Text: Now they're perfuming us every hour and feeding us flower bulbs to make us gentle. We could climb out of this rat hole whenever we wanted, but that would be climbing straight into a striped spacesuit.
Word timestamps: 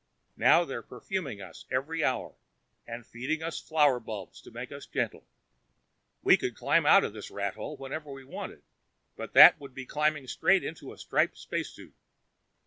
Now 0.37 0.65
they're 0.65 0.81
perfuming 0.81 1.43
us 1.43 1.65
every 1.69 2.03
hour 2.03 2.33
and 2.87 3.05
feeding 3.05 3.43
us 3.43 3.59
flower 3.59 3.99
bulbs 3.99 4.41
to 4.41 4.49
make 4.49 4.71
us 4.71 4.87
gentle. 4.87 5.27
We 6.23 6.37
could 6.37 6.55
climb 6.55 6.87
out 6.87 7.03
of 7.03 7.13
this 7.13 7.29
rat 7.29 7.53
hole 7.53 7.77
whenever 7.77 8.11
we 8.11 8.23
wanted, 8.23 8.63
but 9.15 9.33
that 9.33 9.59
would 9.59 9.75
be 9.75 9.85
climbing 9.85 10.25
straight 10.25 10.63
into 10.63 10.91
a 10.91 10.97
striped 10.97 11.37
spacesuit. 11.37 11.93